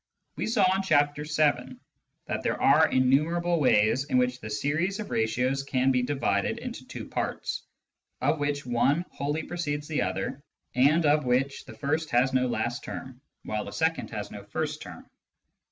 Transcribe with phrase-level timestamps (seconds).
[0.35, 1.75] We saw in Chapter VII.
[2.25, 6.87] that there are innumerable ways in which the series of ratios can be divided into
[6.87, 7.61] two parts,
[8.19, 10.41] of which one wholly precedes the other,
[10.73, 13.71] and of which the first has no last term, Limits and Continuity 101 while the
[13.71, 15.07] second has no first term.